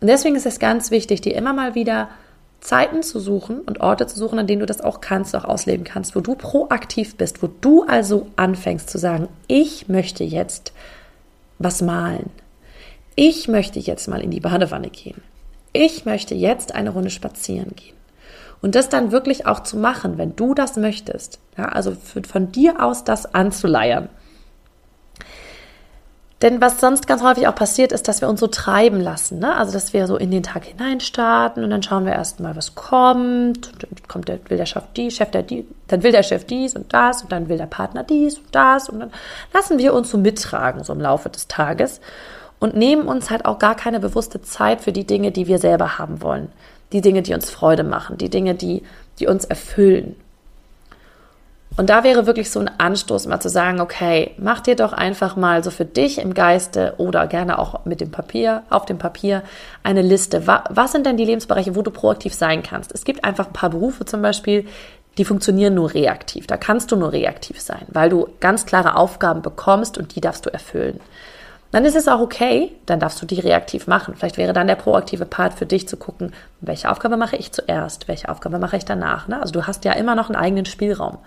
[0.00, 2.08] Und deswegen ist es ganz wichtig, dir immer mal wieder
[2.60, 5.84] Zeiten zu suchen und Orte zu suchen, an denen du das auch kannst, auch ausleben
[5.84, 10.72] kannst, wo du proaktiv bist, wo du also anfängst zu sagen, ich möchte jetzt
[11.58, 12.30] was malen.
[13.16, 15.22] Ich möchte jetzt mal in die Badewanne gehen.
[15.72, 17.94] Ich möchte jetzt eine Runde spazieren gehen.
[18.64, 21.38] Und das dann wirklich auch zu machen, wenn du das möchtest.
[21.58, 21.94] Ja, also
[22.26, 24.08] von dir aus das anzuleiern.
[26.40, 29.38] Denn was sonst ganz häufig auch passiert, ist, dass wir uns so treiben lassen.
[29.38, 29.54] Ne?
[29.54, 33.70] Also, dass wir so in den Tag hineinstarten und dann schauen wir erstmal, was kommt.
[33.84, 36.74] Und kommt der, will der Chef dies, Chef der die, dann will der Chef dies
[36.74, 38.88] und das und dann will der Partner dies und das.
[38.88, 39.10] Und dann
[39.52, 42.00] lassen wir uns so mittragen, so im Laufe des Tages.
[42.60, 45.98] Und nehmen uns halt auch gar keine bewusste Zeit für die Dinge, die wir selber
[45.98, 46.48] haben wollen
[46.94, 48.82] die Dinge, die uns Freude machen, die Dinge, die,
[49.18, 50.16] die uns erfüllen.
[51.76, 55.34] Und da wäre wirklich so ein Anstoß, mal zu sagen, okay, mach dir doch einfach
[55.34, 59.42] mal so für dich im Geiste oder gerne auch mit dem Papier, auf dem Papier,
[59.82, 60.46] eine Liste.
[60.46, 62.92] Was sind denn die Lebensbereiche, wo du proaktiv sein kannst?
[62.92, 64.66] Es gibt einfach ein paar Berufe zum Beispiel,
[65.18, 66.46] die funktionieren nur reaktiv.
[66.46, 70.46] Da kannst du nur reaktiv sein, weil du ganz klare Aufgaben bekommst und die darfst
[70.46, 71.00] du erfüllen
[71.74, 74.14] dann ist es auch okay, dann darfst du die reaktiv machen.
[74.16, 78.06] Vielleicht wäre dann der proaktive Part für dich zu gucken, welche Aufgabe mache ich zuerst,
[78.06, 79.26] welche Aufgabe mache ich danach.
[79.26, 79.40] Ne?
[79.40, 81.18] Also du hast ja immer noch einen eigenen Spielraum.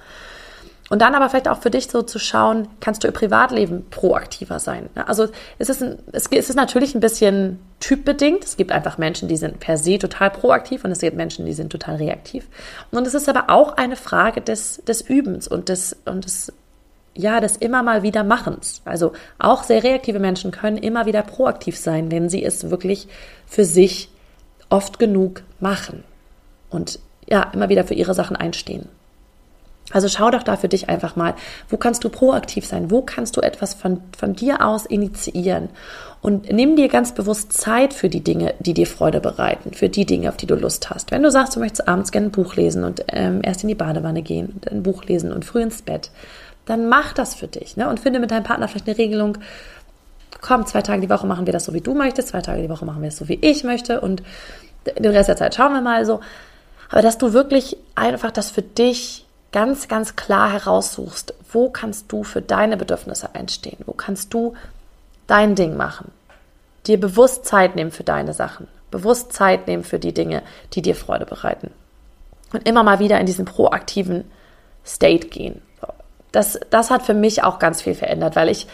[0.89, 4.59] Und dann aber vielleicht auch für dich so zu schauen, kannst du im Privatleben proaktiver
[4.59, 4.87] sein.
[4.95, 5.05] Ne?
[5.05, 5.27] Also
[5.59, 8.45] es ist, ein, es ist natürlich ein bisschen typbedingt.
[8.45, 11.51] Es gibt einfach Menschen, die sind per se total proaktiv und es gibt Menschen, die
[11.51, 12.47] sind total reaktiv.
[12.91, 16.53] Und es ist aber auch eine Frage des, des Übens und des, und des
[17.17, 18.81] ja, des immer mal wieder Machens.
[18.85, 23.07] Also auch sehr reaktive Menschen können immer wieder proaktiv sein, wenn sie es wirklich
[23.45, 24.09] für sich
[24.69, 26.03] oft genug machen
[26.69, 28.87] und ja, immer wieder für ihre Sachen einstehen.
[29.91, 31.33] Also schau doch da für dich einfach mal,
[31.69, 35.69] wo kannst du proaktiv sein, wo kannst du etwas von, von dir aus initiieren
[36.21, 40.05] und nimm dir ganz bewusst Zeit für die Dinge, die dir Freude bereiten, für die
[40.05, 41.11] Dinge, auf die du Lust hast.
[41.11, 43.75] Wenn du sagst, du möchtest abends gerne ein Buch lesen und ähm, erst in die
[43.75, 46.11] Badewanne gehen und ein Buch lesen und früh ins Bett,
[46.67, 47.89] dann mach das für dich ne?
[47.89, 49.37] und finde mit deinem Partner vielleicht eine Regelung.
[50.41, 52.69] Komm, zwei Tage die Woche machen wir das so, wie du möchtest, zwei Tage die
[52.69, 54.21] Woche machen wir es so, wie ich möchte und
[54.85, 56.19] den Rest der Zeit schauen wir mal so.
[56.91, 62.23] Aber dass du wirklich einfach das für dich ganz, ganz klar heraussuchst, wo kannst du
[62.23, 64.53] für deine Bedürfnisse einstehen, wo kannst du
[65.25, 66.11] dein Ding machen,
[66.85, 70.95] dir bewusst Zeit nehmen für deine Sachen, bewusst Zeit nehmen für die Dinge, die dir
[70.95, 71.71] Freude bereiten
[72.53, 74.25] und immer mal wieder in diesen proaktiven
[74.85, 75.61] State gehen
[76.31, 78.67] das, das hat für mich auch ganz viel verändert, weil ich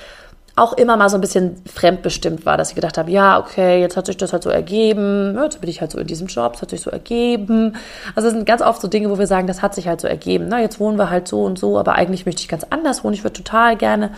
[0.56, 3.98] auch immer mal so ein bisschen fremdbestimmt war, dass ich gedacht habe, ja, okay, jetzt
[3.98, 6.62] hat sich das halt so ergeben, jetzt bin ich halt so in diesem Job, es
[6.62, 7.76] hat sich so ergeben.
[8.14, 10.08] Also es sind ganz oft so Dinge, wo wir sagen, das hat sich halt so
[10.08, 10.46] ergeben.
[10.50, 13.16] Na, jetzt wohnen wir halt so und so, aber eigentlich möchte ich ganz anders wohnen.
[13.16, 14.12] Ich würde total gerne,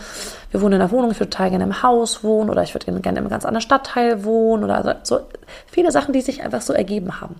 [0.50, 2.84] wir wohnen in einer Wohnung, ich würde total gerne im Haus wohnen oder ich würde
[2.84, 5.20] gerne in einem ganz anderen Stadtteil wohnen oder so
[5.66, 7.36] viele Sachen, die sich einfach so ergeben haben.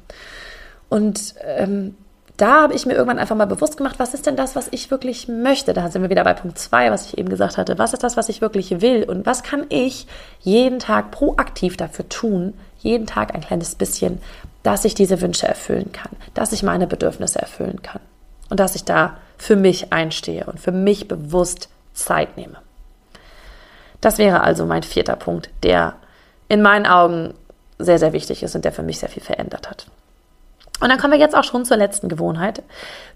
[0.88, 1.96] Und ähm,
[2.36, 4.90] da habe ich mir irgendwann einfach mal bewusst gemacht, was ist denn das, was ich
[4.90, 5.72] wirklich möchte?
[5.72, 7.78] Da sind wir wieder bei Punkt zwei, was ich eben gesagt hatte.
[7.78, 9.04] Was ist das, was ich wirklich will?
[9.04, 10.06] Und was kann ich
[10.40, 14.20] jeden Tag proaktiv dafür tun, jeden Tag ein kleines bisschen,
[14.62, 18.00] dass ich diese Wünsche erfüllen kann, dass ich meine Bedürfnisse erfüllen kann
[18.50, 22.58] und dass ich da für mich einstehe und für mich bewusst Zeit nehme.
[24.00, 25.94] Das wäre also mein vierter Punkt, der
[26.48, 27.34] in meinen Augen
[27.78, 29.86] sehr, sehr wichtig ist und der für mich sehr viel verändert hat.
[30.80, 32.62] Und dann kommen wir jetzt auch schon zur letzten Gewohnheit,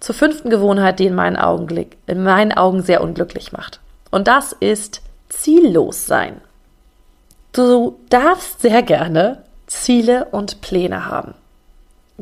[0.00, 3.80] zur fünften Gewohnheit, die in meinen Augen, in meinen Augen sehr unglücklich macht.
[4.10, 6.40] Und das ist ziellos sein.
[7.52, 11.34] Du darfst sehr gerne Ziele und Pläne haben.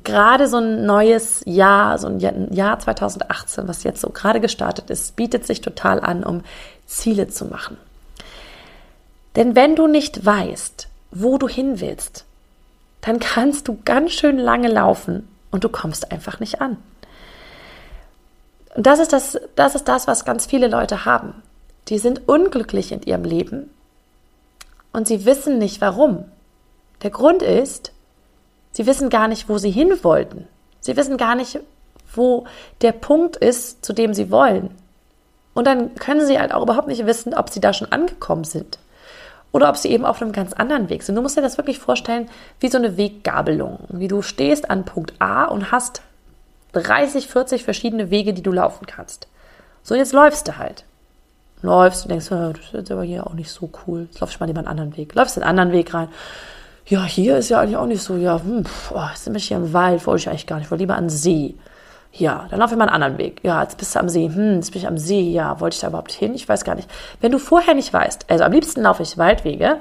[0.04, 2.20] Gerade so ein neues Jahr, so ein
[2.52, 6.42] Jahr 2018, was jetzt so gerade gestartet ist, bietet sich total an, um
[6.86, 7.76] Ziele zu machen.
[9.36, 12.24] Denn wenn du nicht weißt, wo du hin willst,
[13.00, 16.76] dann kannst du ganz schön lange laufen und du kommst einfach nicht an.
[18.74, 21.42] Und das ist das, das ist das, was ganz viele Leute haben.
[21.88, 23.70] Die sind unglücklich in ihrem Leben
[24.92, 26.24] und sie wissen nicht warum.
[27.02, 27.92] Der Grund ist,
[28.72, 30.46] sie wissen gar nicht, wo sie hin wollten.
[30.80, 31.60] Sie wissen gar nicht,
[32.14, 32.46] wo
[32.82, 34.70] der Punkt ist, zu dem sie wollen.
[35.54, 38.78] Und dann können sie halt auch überhaupt nicht wissen, ob sie da schon angekommen sind
[39.52, 41.14] oder ob sie eben auf einem ganz anderen Weg sind.
[41.14, 42.28] Du musst dir das wirklich vorstellen
[42.60, 43.80] wie so eine Weggabelung.
[43.88, 46.02] Wie du stehst an Punkt A und hast
[46.72, 49.26] 30, 40 verschiedene Wege, die du laufen kannst.
[49.82, 50.84] So, jetzt läufst du halt.
[51.62, 54.06] Läufst und denkst, das ist jetzt aber hier auch nicht so cool.
[54.10, 55.14] Jetzt lauf ich mal lieber einen anderen Weg.
[55.14, 56.08] Läufst den anderen Weg rein.
[56.86, 59.58] Ja, hier ist ja eigentlich auch nicht so, ja, hm, oh, jetzt sind wir hier
[59.58, 61.54] im Wald, wollte ich eigentlich gar nicht, ich wollte lieber an See.
[62.12, 63.40] Ja, dann laufe ich mal einen anderen Weg.
[63.42, 64.28] Ja, jetzt bist du am See.
[64.28, 65.30] Hm, jetzt bin ich am See.
[65.30, 66.34] Ja, wollte ich da überhaupt hin?
[66.34, 66.88] Ich weiß gar nicht.
[67.20, 69.76] Wenn du vorher nicht weißt, also am liebsten laufe ich Waldwege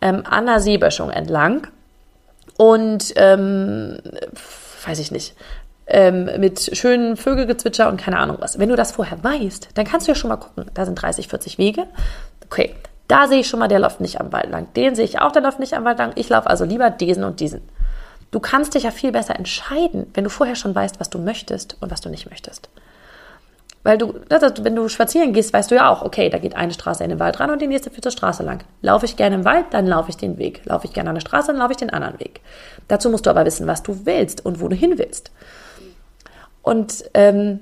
[0.00, 1.66] ähm, an der Seeböschung entlang
[2.56, 3.98] und ähm,
[4.86, 5.34] weiß ich nicht,
[5.86, 8.58] ähm, mit schönen Vögelgezwitscher und keine Ahnung was.
[8.58, 10.66] Wenn du das vorher weißt, dann kannst du ja schon mal gucken.
[10.74, 11.86] Da sind 30, 40 Wege.
[12.44, 12.74] Okay,
[13.08, 14.72] da sehe ich schon mal, der läuft nicht am Wald lang.
[14.74, 16.12] Den sehe ich auch, der läuft nicht am Wald lang.
[16.14, 17.62] Ich laufe also lieber diesen und diesen.
[18.30, 21.76] Du kannst dich ja viel besser entscheiden, wenn du vorher schon weißt, was du möchtest
[21.80, 22.68] und was du nicht möchtest.
[23.84, 27.02] Weil du, wenn du spazieren gehst, weißt du ja auch, okay, da geht eine Straße
[27.02, 28.64] in den Wald ran und die nächste führt zur Straße lang.
[28.82, 30.62] Laufe ich gerne im Wald, dann laufe ich den Weg.
[30.66, 32.40] Laufe ich gerne an der Straße, dann laufe ich den anderen Weg.
[32.88, 35.30] Dazu musst du aber wissen, was du willst und wo du hin willst.
[36.62, 37.60] Und ähm,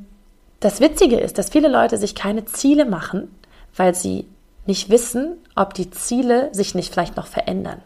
[0.59, 3.31] das Witzige ist, dass viele Leute sich keine Ziele machen,
[3.77, 4.27] weil sie
[4.67, 7.83] nicht wissen, ob die Ziele sich nicht vielleicht noch verändern.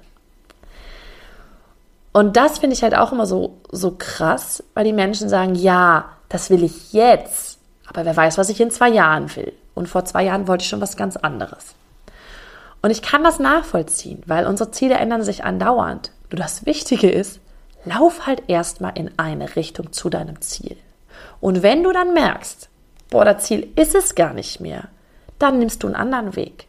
[2.12, 6.06] Und das finde ich halt auch immer so, so krass, weil die Menschen sagen, ja,
[6.28, 9.52] das will ich jetzt, aber wer weiß, was ich in zwei Jahren will.
[9.74, 11.74] Und vor zwei Jahren wollte ich schon was ganz anderes.
[12.82, 16.12] Und ich kann das nachvollziehen, weil unsere Ziele ändern sich andauernd.
[16.30, 17.40] Nur das Wichtige ist,
[17.84, 20.76] lauf halt erstmal in eine Richtung zu deinem Ziel.
[21.40, 22.68] Und wenn du dann merkst,
[23.10, 24.88] boah, das Ziel ist es gar nicht mehr,
[25.38, 26.66] dann nimmst du einen anderen Weg.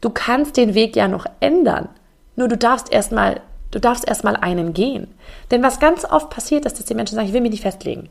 [0.00, 1.88] Du kannst den Weg ja noch ändern.
[2.34, 3.40] Nur du darfst erstmal
[3.72, 5.08] Du darfst erstmal einen gehen.
[5.50, 8.08] Denn was ganz oft passiert ist, dass die Menschen sagen, ich will mich nicht festlegen.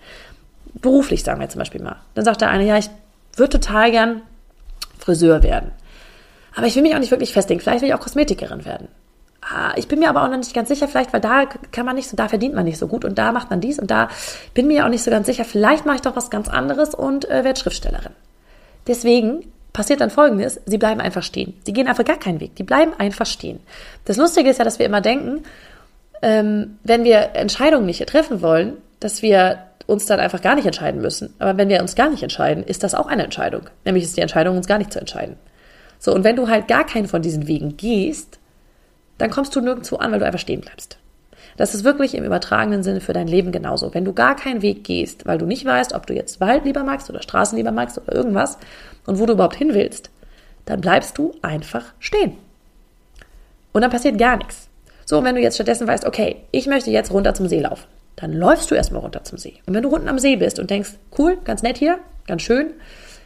[0.73, 1.97] Beruflich sagen wir zum Beispiel mal.
[2.15, 2.89] Dann sagt der eine, ja, ich
[3.35, 4.21] würde total gern
[4.99, 5.71] Friseur werden.
[6.55, 7.61] Aber ich will mich auch nicht wirklich festlegen.
[7.61, 8.89] Vielleicht will ich auch Kosmetikerin werden.
[9.41, 11.95] Ah, ich bin mir aber auch noch nicht ganz sicher, vielleicht, weil da kann man
[11.95, 14.07] nicht so, da verdient man nicht so gut und da macht man dies und da
[14.53, 15.45] bin mir auch nicht so ganz sicher.
[15.45, 18.13] Vielleicht mache ich doch was ganz anderes und äh, werde Schriftstellerin.
[18.87, 21.53] Deswegen passiert dann Folgendes, sie bleiben einfach stehen.
[21.65, 23.59] Sie gehen einfach gar keinen Weg, die bleiben einfach stehen.
[24.05, 25.43] Das Lustige ist ja, dass wir immer denken,
[26.21, 31.01] ähm, wenn wir Entscheidungen nicht treffen wollen, dass wir uns dann einfach gar nicht entscheiden
[31.01, 31.33] müssen.
[31.39, 33.63] Aber wenn wir uns gar nicht entscheiden, ist das auch eine Entscheidung.
[33.83, 35.35] Nämlich ist die Entscheidung, uns gar nicht zu entscheiden.
[35.99, 38.39] So, und wenn du halt gar keinen von diesen Wegen gehst,
[39.17, 40.97] dann kommst du nirgendwo an, weil du einfach stehen bleibst.
[41.57, 43.93] Das ist wirklich im übertragenen Sinne für dein Leben genauso.
[43.93, 46.83] Wenn du gar keinen Weg gehst, weil du nicht weißt, ob du jetzt Wald lieber
[46.83, 48.57] magst oder Straßen lieber magst oder irgendwas
[49.05, 50.09] und wo du überhaupt hin willst,
[50.65, 52.37] dann bleibst du einfach stehen.
[53.73, 54.67] Und dann passiert gar nichts.
[55.05, 57.87] So, und wenn du jetzt stattdessen weißt, okay, ich möchte jetzt runter zum See laufen,
[58.15, 59.55] dann läufst du erstmal runter zum See.
[59.65, 62.71] Und wenn du unten am See bist und denkst, cool, ganz nett hier, ganz schön,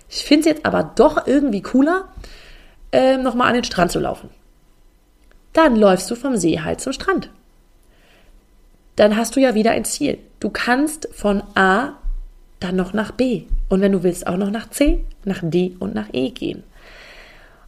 [0.09, 2.09] ich finde es jetzt aber doch irgendwie cooler,
[2.91, 4.29] äh, nochmal an den Strand zu laufen.
[5.53, 7.29] Dann läufst du vom See halt zum Strand
[8.95, 10.17] dann hast du ja wieder ein Ziel.
[10.39, 11.93] Du kannst von A
[12.59, 15.95] dann noch nach B und wenn du willst auch noch nach C, nach D und
[15.95, 16.63] nach E gehen.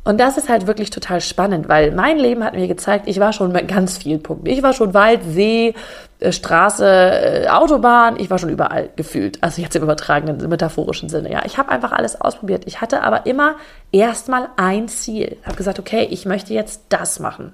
[0.07, 3.33] Und das ist halt wirklich total spannend, weil mein Leben hat mir gezeigt, ich war
[3.33, 4.47] schon mit ganz vielen Punkten.
[4.47, 5.73] Ich war schon Wald, See,
[6.21, 9.43] äh, Straße, äh, Autobahn, ich war schon überall gefühlt.
[9.43, 11.29] Also jetzt im übertragenen, metaphorischen Sinne.
[11.29, 12.63] Ja, ich habe einfach alles ausprobiert.
[12.67, 13.55] Ich hatte aber immer
[13.91, 15.36] erstmal ein Ziel.
[15.41, 17.53] Ich habe gesagt, okay, ich möchte jetzt das machen.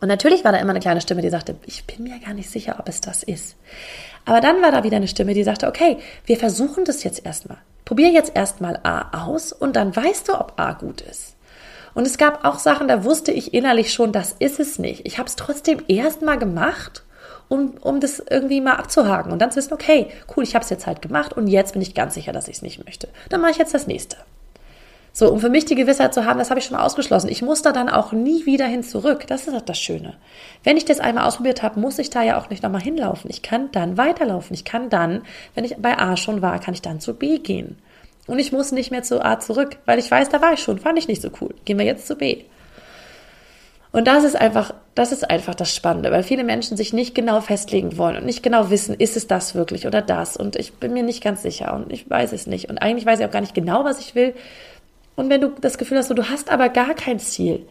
[0.00, 2.48] Und natürlich war da immer eine kleine Stimme, die sagte, ich bin mir gar nicht
[2.50, 3.56] sicher, ob es das ist.
[4.28, 7.56] Aber dann war da wieder eine Stimme, die sagte, okay, wir versuchen das jetzt erstmal.
[7.86, 11.34] Probier jetzt erstmal A aus und dann weißt du, ob A gut ist.
[11.94, 15.06] Und es gab auch Sachen, da wusste ich innerlich schon, das ist es nicht.
[15.06, 17.04] Ich habe es trotzdem erstmal gemacht,
[17.48, 20.68] um, um das irgendwie mal abzuhaken und dann zu wissen, okay, cool, ich habe es
[20.68, 23.08] jetzt halt gemacht und jetzt bin ich ganz sicher, dass ich es nicht möchte.
[23.30, 24.18] Dann mache ich jetzt das nächste.
[25.18, 27.28] So, um für mich die Gewissheit zu haben, das habe ich schon mal ausgeschlossen.
[27.28, 29.26] Ich muss da dann auch nie wieder hin zurück.
[29.26, 30.14] Das ist das Schöne.
[30.62, 33.28] Wenn ich das einmal ausprobiert habe, muss ich da ja auch nicht nochmal hinlaufen.
[33.28, 34.54] Ich kann dann weiterlaufen.
[34.54, 35.22] Ich kann dann,
[35.56, 37.78] wenn ich bei A schon war, kann ich dann zu B gehen.
[38.28, 40.78] Und ich muss nicht mehr zu A zurück, weil ich weiß, da war ich schon,
[40.78, 41.52] fand ich nicht so cool.
[41.64, 42.44] Gehen wir jetzt zu B.
[43.90, 47.40] Und das ist einfach, das ist einfach das Spannende, weil viele Menschen sich nicht genau
[47.40, 50.36] festlegen wollen und nicht genau wissen, ist es das wirklich oder das?
[50.36, 52.70] Und ich bin mir nicht ganz sicher und ich weiß es nicht.
[52.70, 54.34] Und eigentlich weiß ich auch gar nicht genau, was ich will.
[55.18, 57.66] Und wenn du das Gefühl hast, du hast aber gar kein Ziel,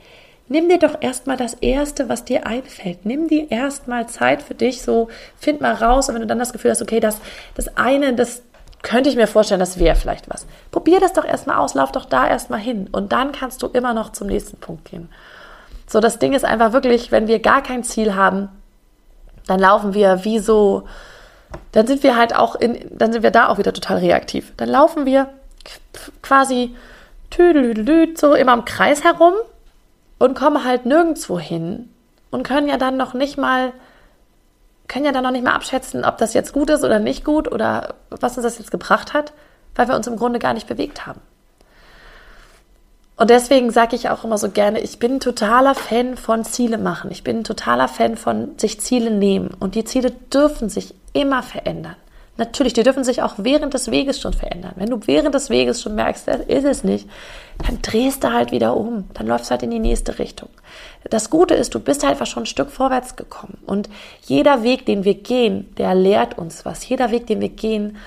[0.50, 3.06] nimm dir doch erstmal das Erste, was dir einfällt.
[3.06, 5.08] Nimm dir erstmal Zeit für dich, so
[5.38, 6.10] find mal raus.
[6.10, 7.22] Und wenn du dann das Gefühl hast, okay, das,
[7.56, 8.42] das eine, das
[8.82, 10.46] könnte ich mir vorstellen, das wäre vielleicht was.
[10.72, 12.90] Probier das doch erstmal aus, lauf doch da erstmal hin.
[12.92, 15.08] Und dann kannst du immer noch zum nächsten Punkt gehen.
[15.88, 18.50] So, das Ding ist einfach wirklich, wenn wir gar kein Ziel haben,
[19.46, 20.84] dann laufen wir wie so,
[21.72, 24.52] dann sind wir halt auch in, dann sind wir da auch wieder total reaktiv.
[24.58, 25.30] Dann laufen wir
[26.22, 26.76] quasi
[27.30, 29.34] tüdelüdelüd, so immer im Kreis herum
[30.18, 31.90] und kommen halt nirgendwo hin
[32.32, 33.74] und können ja dann noch nicht mal,
[34.88, 37.52] können ja dann noch nicht mal abschätzen, ob das jetzt gut ist oder nicht gut
[37.52, 39.34] oder was uns das jetzt gebracht hat,
[39.76, 41.22] weil wir uns im Grunde gar nicht bewegt haben.
[43.18, 46.78] Und deswegen sage ich auch immer so gerne, ich bin ein totaler Fan von Ziele
[46.78, 47.10] machen.
[47.10, 49.50] Ich bin ein totaler Fan von sich Ziele nehmen.
[49.60, 51.96] Und die Ziele dürfen sich immer verändern.
[52.38, 54.74] Natürlich, die dürfen sich auch während des Weges schon verändern.
[54.76, 57.10] Wenn du während des Weges schon merkst, das ist es nicht,
[57.66, 59.06] dann drehst du halt wieder um.
[59.16, 60.50] Dann läufst du halt in die nächste Richtung.
[61.10, 63.58] Das Gute ist, du bist halt einfach schon ein Stück vorwärts gekommen.
[63.66, 63.90] Und
[64.26, 66.88] jeder Weg, den wir gehen, der lehrt uns was.
[66.88, 67.98] Jeder Weg, den wir gehen,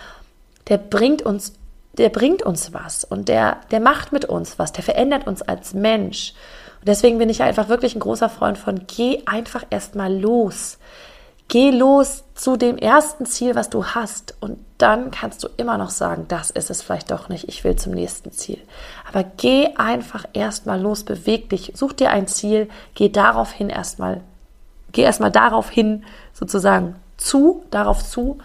[0.68, 1.54] der bringt uns,
[1.98, 3.02] der bringt uns was.
[3.02, 4.72] Und der, der macht mit uns was.
[4.72, 6.34] Der verändert uns als Mensch.
[6.80, 10.78] Und deswegen bin ich einfach wirklich ein großer Freund von, geh einfach erstmal los.
[11.50, 14.36] Geh los zu dem ersten Ziel, was du hast.
[14.38, 17.74] Und dann kannst du immer noch sagen, das ist es vielleicht doch nicht, ich will
[17.74, 18.58] zum nächsten Ziel.
[19.08, 24.20] Aber geh einfach erstmal los, beweg dich, such dir ein Ziel, geh darauf hin erstmal,
[24.92, 28.38] geh erstmal darauf hin, sozusagen zu, darauf zu.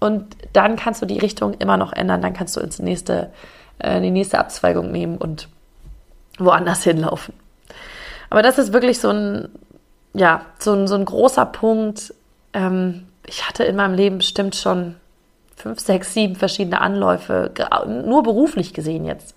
[0.00, 3.30] Und dann kannst du die Richtung immer noch ändern, dann kannst du ins nächste,
[3.78, 5.50] äh, die nächste Abzweigung nehmen und
[6.38, 7.34] woanders hinlaufen.
[8.30, 9.50] Aber das ist wirklich so ein,
[10.16, 12.14] ja, so ein, so ein großer Punkt.
[12.52, 14.96] Ähm, ich hatte in meinem Leben bestimmt schon
[15.56, 17.50] fünf, sechs, sieben verschiedene Anläufe,
[17.86, 19.34] nur beruflich gesehen jetzt,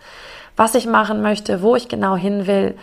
[0.55, 2.77] was ich machen möchte, wo ich genau hin will.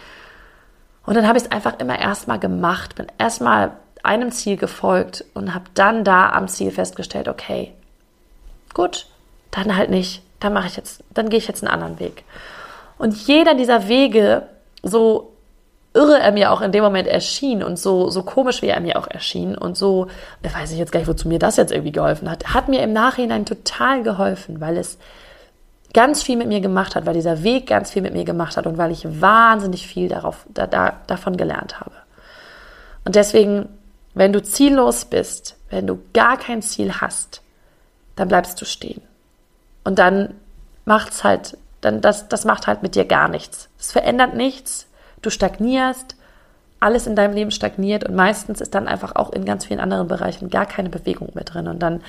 [1.04, 5.54] Und dann habe ich es einfach immer erstmal gemacht, bin erstmal einem Ziel gefolgt und
[5.54, 7.72] habe dann da am Ziel festgestellt, okay,
[8.74, 9.06] gut,
[9.50, 12.24] dann halt nicht, dann mache ich jetzt, dann gehe ich jetzt einen anderen Weg.
[12.98, 14.48] Und jeder dieser Wege,
[14.82, 15.35] so
[15.96, 18.98] irre er mir auch in dem Moment erschien und so, so komisch, wie er mir
[18.98, 20.08] auch erschien und so,
[20.42, 22.92] weiß ich jetzt gar nicht, wozu mir das jetzt irgendwie geholfen hat, hat mir im
[22.92, 24.98] Nachhinein total geholfen, weil es
[25.94, 28.66] ganz viel mit mir gemacht hat, weil dieser Weg ganz viel mit mir gemacht hat
[28.66, 31.92] und weil ich wahnsinnig viel darauf, da, da, davon gelernt habe.
[33.06, 33.68] Und deswegen,
[34.12, 37.40] wenn du ziellos bist, wenn du gar kein Ziel hast,
[38.14, 39.00] dann bleibst du stehen.
[39.84, 40.34] Und dann
[40.84, 43.68] macht's halt, dann das, das macht halt mit dir gar nichts.
[43.78, 44.86] Es verändert nichts,
[45.22, 46.16] du stagnierst,
[46.80, 50.08] alles in deinem Leben stagniert und meistens ist dann einfach auch in ganz vielen anderen
[50.08, 52.02] Bereichen gar keine Bewegung mehr drin und dann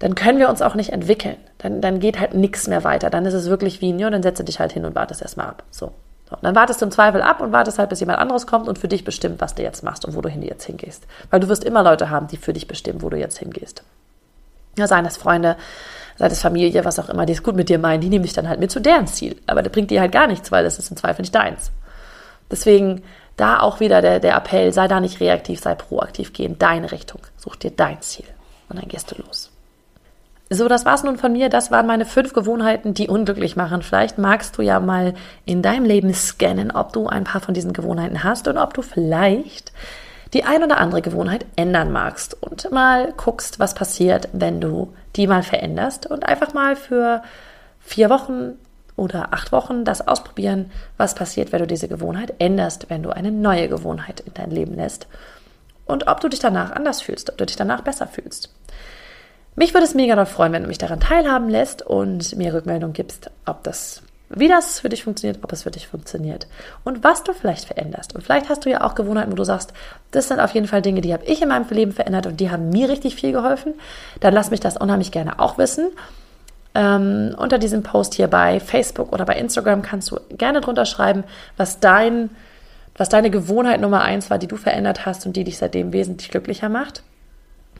[0.00, 1.36] dann können wir uns auch nicht entwickeln.
[1.58, 3.10] Dann, dann geht halt nichts mehr weiter.
[3.10, 5.62] Dann ist es wirklich wie, ja, dann setze dich halt hin und wartest erstmal ab.
[5.70, 5.92] So.
[6.28, 6.36] so.
[6.40, 8.88] Dann wartest du im Zweifel ab und wartest halt, bis jemand anderes kommt und für
[8.88, 11.06] dich bestimmt, was du jetzt machst und wo du hin jetzt hingehst.
[11.28, 13.84] Weil du wirst immer Leute haben, die für dich bestimmen, wo du jetzt hingehst.
[14.78, 15.56] Ja, seien es Freunde,
[16.16, 18.32] sei es Familie, was auch immer, die es gut mit dir meinen, die nehmen dich
[18.32, 19.36] dann halt mit zu deren Ziel.
[19.46, 21.72] Aber das bringt dir halt gar nichts, weil das ist im Zweifel nicht deins.
[22.50, 23.02] Deswegen
[23.36, 26.92] da auch wieder der, der Appell, sei da nicht reaktiv, sei proaktiv, geh in deine
[26.92, 28.26] Richtung, such dir dein Ziel
[28.68, 29.50] und dann gehst du los.
[30.52, 31.48] So, das war's nun von mir.
[31.48, 33.82] Das waren meine fünf Gewohnheiten, die unglücklich machen.
[33.82, 37.72] Vielleicht magst du ja mal in deinem Leben scannen, ob du ein paar von diesen
[37.72, 39.72] Gewohnheiten hast und ob du vielleicht
[40.32, 45.28] die ein oder andere Gewohnheit ändern magst und mal guckst, was passiert, wenn du die
[45.28, 47.22] mal veränderst und einfach mal für
[47.80, 48.58] vier Wochen
[49.00, 53.32] oder acht Wochen das ausprobieren, was passiert, wenn du diese Gewohnheit änderst, wenn du eine
[53.32, 55.06] neue Gewohnheit in dein Leben lässt
[55.86, 58.54] und ob du dich danach anders fühlst, ob du dich danach besser fühlst.
[59.56, 62.92] Mich würde es mega doll freuen, wenn du mich daran teilhaben lässt und mir Rückmeldung
[62.92, 66.46] gibst, ob das wie das für dich funktioniert, ob es für dich funktioniert
[66.84, 68.14] und was du vielleicht veränderst.
[68.14, 69.72] Und vielleicht hast du ja auch Gewohnheiten, wo du sagst,
[70.12, 72.48] das sind auf jeden Fall Dinge, die habe ich in meinem Leben verändert und die
[72.48, 73.74] haben mir richtig viel geholfen.
[74.20, 75.90] Dann lass mich das unheimlich gerne auch wissen.
[76.74, 81.24] Ähm, unter diesem Post hier bei Facebook oder bei Instagram kannst du gerne drunter schreiben,
[81.56, 82.30] was dein,
[82.96, 86.30] was deine Gewohnheit Nummer eins war, die du verändert hast und die dich seitdem wesentlich
[86.30, 87.02] glücklicher macht.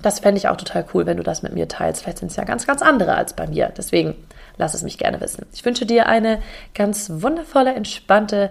[0.02, 2.02] Das fände ich auch total cool, wenn du das mit mir teilst.
[2.02, 3.70] Vielleicht sind es ja ganz, ganz andere als bei mir.
[3.76, 4.14] Deswegen
[4.56, 5.46] lass es mich gerne wissen.
[5.52, 6.40] Ich wünsche dir eine
[6.74, 8.50] ganz wundervolle, entspannte,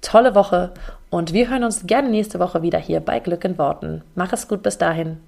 [0.00, 0.72] tolle Woche
[1.10, 4.02] und wir hören uns gerne nächste Woche wieder hier bei Glück in Worten.
[4.14, 5.18] Mach es gut bis dahin.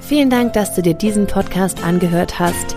[0.00, 2.76] Vielen Dank, dass du dir diesen Podcast angehört hast.